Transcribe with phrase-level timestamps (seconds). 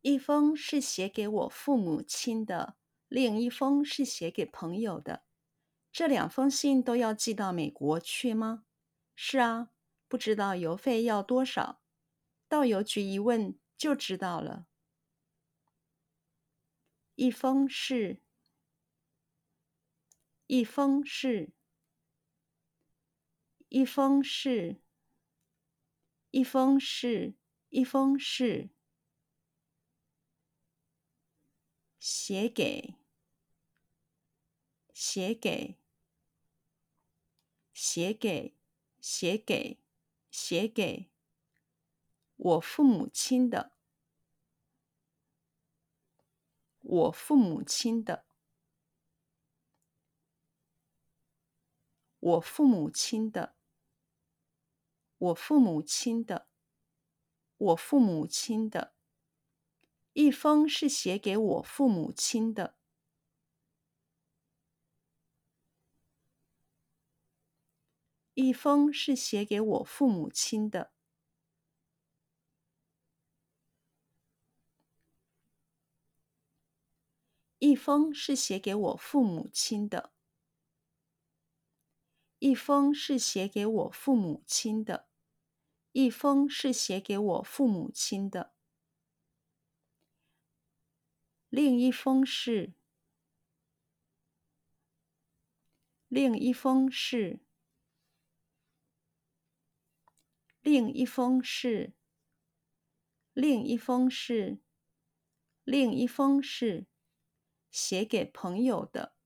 [0.00, 2.76] 一封是写给我父母亲的，
[3.08, 5.24] 另一封是写给朋友的。
[5.90, 8.64] 这两封信都要寄到美国去吗？
[9.16, 9.70] 是啊，
[10.06, 11.82] 不知道邮费要多少，
[12.46, 14.66] 到邮局一问就知道了。
[17.16, 18.22] 一封是，
[20.46, 21.50] 一封是，
[23.68, 24.80] 一封是，
[26.30, 27.34] 一封是，
[27.70, 28.70] 一封是，
[31.98, 32.94] 写给，
[34.92, 35.76] 写给。
[37.80, 38.56] 写给，
[39.00, 39.78] 写给，
[40.32, 41.12] 写给
[42.34, 43.72] 我父母亲的，
[46.80, 48.26] 我父母亲的，
[52.18, 53.54] 我父母亲的，
[55.18, 56.48] 我父母亲的，
[57.58, 58.97] 我父母亲的，
[60.20, 62.74] 一封是写给我父母亲的。
[68.34, 70.90] 一封是写给我父母亲的。
[77.60, 80.12] 一封是写给我父母亲的。
[82.40, 85.06] 一封是写给我父母亲的。
[85.92, 88.57] 一封是写给我父母亲的。
[91.58, 92.72] 另一封是。
[96.06, 97.40] 另一封是。
[100.60, 101.96] 另一封是，
[103.32, 104.62] 另一封是，
[105.64, 106.86] 另一封是
[107.72, 109.16] 写给朋友的，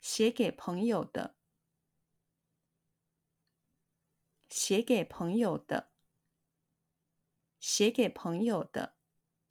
[0.00, 1.36] 写给朋友的，
[4.48, 5.92] 写给朋友的，
[7.58, 8.97] 写给朋友的，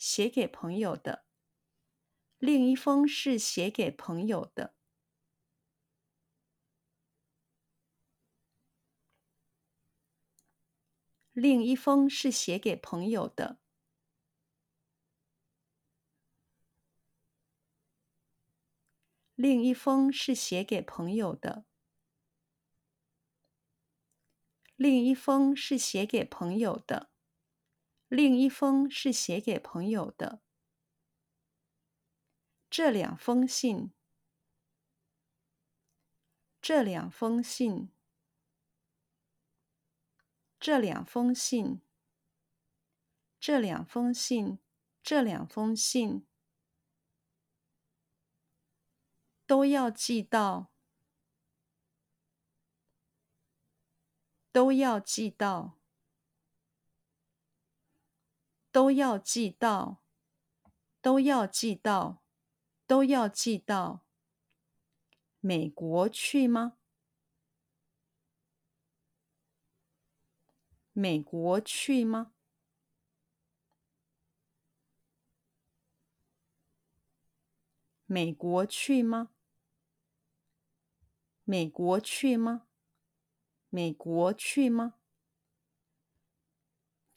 [0.08, 1.25] 写给朋友的。
[2.38, 4.73] 另一封是写给朋友的。
[11.33, 13.59] 另一封是写给朋友的。
[19.36, 21.65] 另一封是写给朋友的。
[24.77, 27.17] 另一封是写给朋友的。
[28.07, 30.41] 另一封是写给朋友的。
[32.69, 33.91] 这两封信。
[36.61, 37.91] 这两封信。
[40.59, 41.81] 这两封信，
[43.39, 44.57] 这两封信，
[45.03, 46.25] 这两封信
[49.45, 50.71] 都要寄到，
[54.51, 55.77] 都要寄到，
[58.77, 60.04] 都要寄到，
[61.02, 62.21] 都要寄到，
[62.86, 64.05] 都要寄到
[65.39, 66.77] 美国去吗？
[70.93, 72.33] 美国去吗？
[78.05, 79.32] 美国去吗？
[81.45, 82.67] 美国去吗？
[83.71, 84.96] 美国去吗？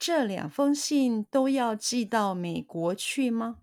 [0.00, 3.58] 这两封信都要寄到美国去吗？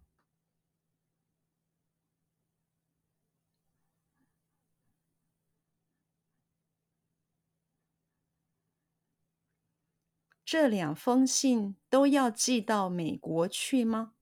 [10.46, 14.17] 这两封信都要寄到美国去吗？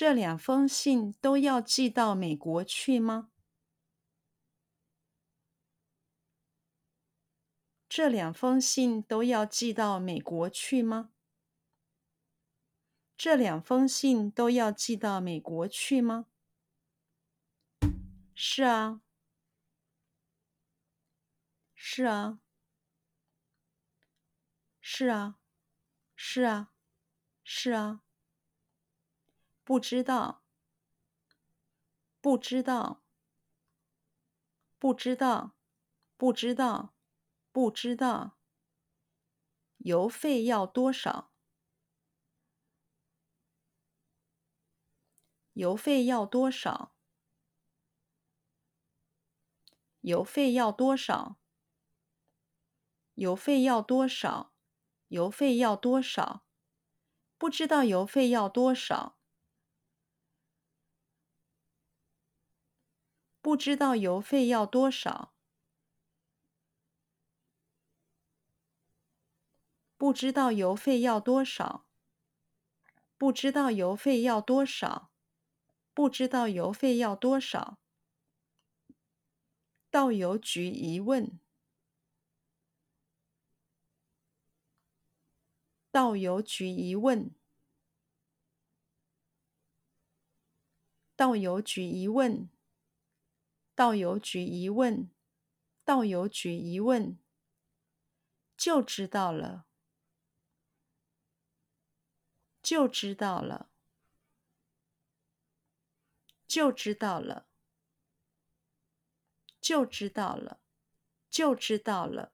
[0.00, 3.32] 这两封信都要寄到美国去吗？
[7.88, 11.10] 这两封信都要寄到美国去吗？
[13.16, 16.26] 这两封信都要寄到美国去吗？
[18.36, 19.00] 是啊，
[21.74, 22.38] 是啊，
[24.80, 25.40] 是啊，
[26.14, 26.70] 是啊，
[27.42, 28.04] 是啊。
[29.68, 30.42] 不知道，
[32.22, 33.02] 不知道，
[34.78, 35.58] 不知道，
[36.16, 36.94] 不知道，
[37.52, 38.38] 不知道。
[39.76, 41.30] 邮费要多少？
[45.52, 46.94] 邮费要多少？
[50.00, 51.36] 邮费要多少？
[53.16, 54.54] 邮费要多少？
[55.08, 56.46] 邮费要多少？
[57.36, 59.17] 不知道邮费要多少。
[63.48, 65.32] 不知道邮费要多少。
[69.96, 71.86] 不知道邮费要多少。
[73.16, 75.10] 不知道邮费要多少。
[75.94, 77.78] 不知道邮费要多少。
[79.90, 81.40] 到邮局一问。
[85.90, 87.34] 到邮局一问。
[91.16, 92.57] 到邮局一问。
[93.78, 95.08] 到邮局一问。
[95.84, 97.16] 到邮局一问。
[98.56, 99.66] 就知道了。
[102.60, 103.70] 就知道了。
[106.48, 107.46] 就知道了。
[109.60, 110.60] 就知道了。
[111.30, 112.32] 就知道了。